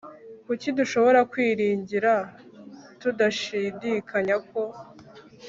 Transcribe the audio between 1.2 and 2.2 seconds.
kwiringira